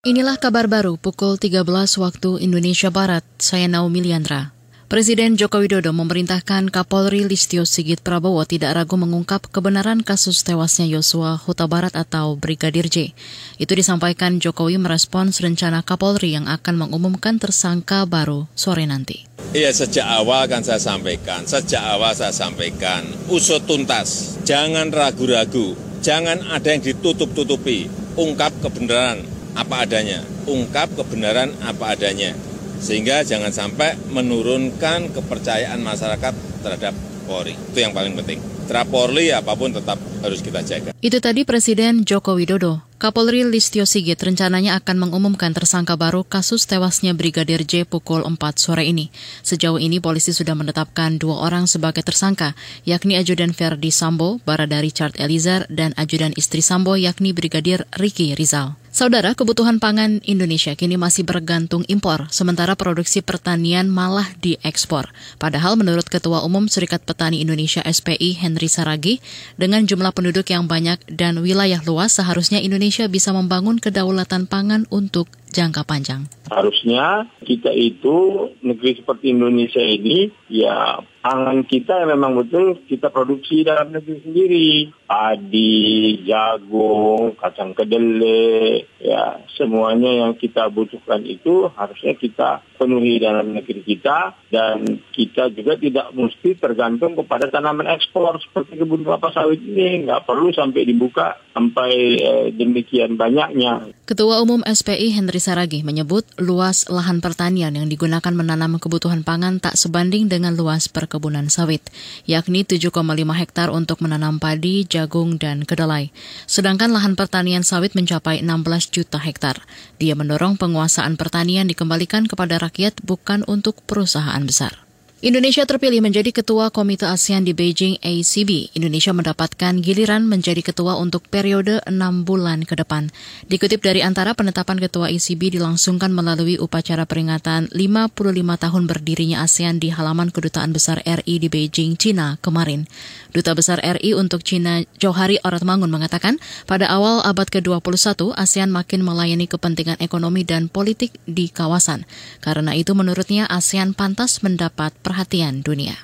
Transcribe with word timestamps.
Inilah 0.00 0.40
kabar 0.40 0.64
baru 0.64 0.96
pukul 0.96 1.36
13 1.36 1.60
waktu 2.00 2.40
Indonesia 2.40 2.88
Barat. 2.88 3.20
Saya 3.36 3.68
Naomi 3.68 4.00
Liandra. 4.00 4.48
Presiden 4.88 5.36
Joko 5.36 5.60
Widodo 5.60 5.92
memerintahkan 5.92 6.72
Kapolri 6.72 7.28
Listio 7.28 7.68
Sigit 7.68 8.00
Prabowo 8.00 8.40
tidak 8.48 8.80
ragu 8.80 8.96
mengungkap 8.96 9.52
kebenaran 9.52 10.00
kasus 10.00 10.40
tewasnya 10.40 10.88
Yosua 10.88 11.36
Huta 11.36 11.68
Barat 11.68 11.92
atau 11.92 12.32
Brigadir 12.40 12.88
J. 12.88 13.12
Itu 13.60 13.76
disampaikan 13.76 14.40
Jokowi 14.40 14.80
merespons 14.80 15.36
rencana 15.44 15.84
Kapolri 15.84 16.32
yang 16.32 16.48
akan 16.48 16.80
mengumumkan 16.80 17.36
tersangka 17.36 18.08
baru 18.08 18.48
sore 18.56 18.88
nanti. 18.88 19.28
Iya 19.52 19.68
sejak 19.68 20.08
awal 20.08 20.48
kan 20.48 20.64
saya 20.64 20.80
sampaikan, 20.80 21.44
sejak 21.44 21.84
awal 21.84 22.16
saya 22.16 22.32
sampaikan, 22.32 23.04
usut 23.28 23.68
tuntas, 23.68 24.40
jangan 24.48 24.88
ragu-ragu, 24.88 25.76
jangan 26.00 26.40
ada 26.48 26.72
yang 26.72 26.80
ditutup-tutupi, 26.80 27.92
ungkap 28.16 28.56
kebenaran 28.64 29.39
apa 29.54 29.86
adanya, 29.86 30.22
ungkap 30.46 30.92
kebenaran 30.94 31.54
apa 31.64 31.96
adanya. 31.96 32.34
Sehingga 32.80 33.20
jangan 33.22 33.52
sampai 33.52 33.96
menurunkan 34.08 35.12
kepercayaan 35.12 35.84
masyarakat 35.84 36.32
terhadap 36.64 36.94
Polri. 37.28 37.54
Itu 37.54 37.78
yang 37.78 37.92
paling 37.92 38.16
penting. 38.16 38.40
Terhadap 38.66 38.88
Polri 38.88 39.30
apa 39.30 39.52
pun 39.54 39.70
tetap 39.70 40.00
harus 40.24 40.40
kita 40.40 40.64
jaga. 40.64 40.90
Itu 40.98 41.20
tadi 41.20 41.44
Presiden 41.44 42.02
Joko 42.08 42.34
Widodo. 42.34 42.90
Kapolri 43.00 43.40
Listio 43.48 43.88
Sigit 43.88 44.20
rencananya 44.20 44.76
akan 44.76 45.08
mengumumkan 45.08 45.56
tersangka 45.56 45.96
baru 45.96 46.20
kasus 46.20 46.68
tewasnya 46.68 47.16
Brigadir 47.16 47.64
J 47.64 47.88
pukul 47.88 48.20
4 48.28 48.36
sore 48.60 48.84
ini. 48.84 49.08
Sejauh 49.40 49.80
ini 49.80 50.04
polisi 50.04 50.36
sudah 50.36 50.52
menetapkan 50.52 51.16
dua 51.16 51.48
orang 51.48 51.64
sebagai 51.64 52.04
tersangka, 52.04 52.52
yakni 52.84 53.16
Ajudan 53.16 53.56
Ferdi 53.56 53.88
Sambo, 53.88 54.36
Barada 54.44 54.84
Richard 54.84 55.16
Elizar, 55.16 55.64
dan 55.72 55.96
Ajudan 55.96 56.36
istri 56.36 56.60
Sambo 56.60 56.92
yakni 57.00 57.32
Brigadir 57.32 57.88
Ricky 57.96 58.36
Rizal. 58.36 58.79
Saudara, 58.90 59.38
kebutuhan 59.38 59.78
pangan 59.78 60.18
Indonesia 60.26 60.74
kini 60.74 60.98
masih 60.98 61.22
bergantung 61.22 61.86
impor, 61.86 62.26
sementara 62.34 62.74
produksi 62.74 63.22
pertanian 63.22 63.86
malah 63.86 64.26
diekspor. 64.42 65.14
Padahal 65.38 65.78
menurut 65.78 66.10
Ketua 66.10 66.42
Umum 66.42 66.66
Serikat 66.66 67.06
Petani 67.06 67.38
Indonesia 67.38 67.86
SPI 67.86 68.34
Henry 68.42 68.66
Saragi, 68.66 69.22
dengan 69.54 69.86
jumlah 69.86 70.10
penduduk 70.10 70.50
yang 70.50 70.66
banyak 70.66 70.98
dan 71.06 71.38
wilayah 71.38 71.78
luas, 71.86 72.18
seharusnya 72.18 72.58
Indonesia 72.58 73.06
bisa 73.06 73.30
membangun 73.30 73.78
kedaulatan 73.78 74.50
pangan 74.50 74.82
untuk 74.90 75.30
jangka 75.50 75.82
panjang. 75.82 76.24
Harusnya 76.46 77.26
kita 77.42 77.70
itu 77.74 78.48
negeri 78.62 79.02
seperti 79.02 79.34
Indonesia 79.34 79.82
ini 79.82 80.30
ya 80.50 81.02
pangan 81.22 81.66
kita 81.66 82.06
memang 82.06 82.38
betul 82.38 82.80
kita 82.86 83.10
produksi 83.10 83.66
dalam 83.66 83.92
negeri 83.92 84.18
sendiri. 84.24 84.70
Padi, 85.10 86.22
jagung, 86.22 87.34
kacang 87.34 87.74
kedelai, 87.74 88.86
ya 89.02 89.42
semuanya 89.58 90.26
yang 90.26 90.32
kita 90.38 90.70
butuhkan 90.70 91.26
itu 91.26 91.66
harusnya 91.74 92.14
kita 92.14 92.62
penuhi 92.78 93.18
dalam 93.18 93.52
negeri 93.52 93.82
kita 93.82 94.38
dan 94.54 94.99
kita 95.10 95.50
juga 95.52 95.76
tidak 95.76 96.14
mesti 96.14 96.56
tergantung 96.56 97.18
kepada 97.18 97.50
tanaman 97.50 97.90
ekspor 97.90 98.38
seperti 98.38 98.80
kebun 98.80 99.02
kelapa 99.02 99.34
sawit 99.34 99.60
ini 99.60 100.06
nggak 100.06 100.24
perlu 100.24 100.54
sampai 100.54 100.82
dibuka 100.86 101.36
sampai 101.50 101.90
eh, 102.16 102.46
demikian 102.54 103.18
banyaknya. 103.18 103.90
Ketua 104.06 104.42
Umum 104.42 104.62
SPI 104.66 105.14
Henry 105.14 105.38
Saragi 105.38 105.86
menyebut 105.86 106.26
luas 106.38 106.86
lahan 106.90 107.22
pertanian 107.22 107.74
yang 107.74 107.86
digunakan 107.86 108.34
menanam 108.34 108.78
kebutuhan 108.82 109.22
pangan 109.22 109.62
tak 109.62 109.78
sebanding 109.78 110.26
dengan 110.26 110.54
luas 110.58 110.90
perkebunan 110.90 111.46
sawit, 111.46 111.82
yakni 112.26 112.66
7,5 112.66 112.90
hektar 113.38 113.68
untuk 113.70 114.02
menanam 114.02 114.42
padi, 114.42 114.82
jagung, 114.86 115.38
dan 115.38 115.62
kedelai. 115.62 116.10
Sedangkan 116.46 116.90
lahan 116.90 117.14
pertanian 117.14 117.62
sawit 117.62 117.94
mencapai 117.94 118.42
16 118.42 118.90
juta 118.90 119.18
hektar. 119.22 119.62
Dia 120.02 120.18
mendorong 120.18 120.58
penguasaan 120.58 121.14
pertanian 121.14 121.70
dikembalikan 121.70 122.26
kepada 122.26 122.58
rakyat 122.58 122.98
bukan 123.06 123.46
untuk 123.46 123.78
perusahaan 123.86 124.42
besar. 124.42 124.89
Indonesia 125.20 125.68
terpilih 125.68 126.00
menjadi 126.00 126.32
ketua 126.32 126.72
Komite 126.72 127.04
ASEAN 127.04 127.44
di 127.44 127.52
Beijing 127.52 128.00
ACB. 128.00 128.72
Indonesia 128.72 129.12
mendapatkan 129.12 129.76
giliran 129.84 130.24
menjadi 130.24 130.64
ketua 130.64 130.96
untuk 130.96 131.28
periode 131.28 131.76
enam 131.84 132.24
bulan 132.24 132.64
ke 132.64 132.72
depan. 132.72 133.12
Dikutip 133.44 133.84
dari 133.84 134.00
antara 134.00 134.32
penetapan 134.32 134.80
ketua 134.80 135.12
ACB 135.12 135.60
dilangsungkan 135.60 136.08
melalui 136.08 136.56
upacara 136.56 137.04
peringatan 137.04 137.68
55 137.68 138.16
tahun 138.64 138.82
berdirinya 138.88 139.44
ASEAN 139.44 139.76
di 139.76 139.92
halaman 139.92 140.32
Kedutaan 140.32 140.72
Besar 140.72 141.04
RI 141.04 141.36
di 141.36 141.52
Beijing, 141.52 142.00
China 142.00 142.40
kemarin. 142.40 142.88
Duta 143.36 143.52
Besar 143.52 143.76
RI 143.84 144.16
untuk 144.16 144.40
China 144.40 144.80
Johari 144.96 145.36
Oratmangun 145.44 145.92
mengatakan, 145.92 146.40
pada 146.64 146.88
awal 146.88 147.20
abad 147.28 147.52
ke-21 147.52 148.40
ASEAN 148.40 148.72
makin 148.72 149.04
melayani 149.04 149.44
kepentingan 149.44 150.00
ekonomi 150.00 150.48
dan 150.48 150.72
politik 150.72 151.12
di 151.28 151.52
kawasan. 151.52 152.08
Karena 152.40 152.72
itu 152.72 152.96
menurutnya 152.96 153.44
ASEAN 153.52 153.92
pantas 153.92 154.40
mendapat 154.40 154.96
perhatian 155.10 155.66
dunia. 155.66 155.98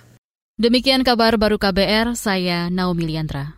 Demikian 0.58 1.06
kabar 1.06 1.38
baru 1.38 1.62
KBR, 1.62 2.18
saya 2.18 2.66
Naomi 2.66 3.06
Liandra. 3.06 3.55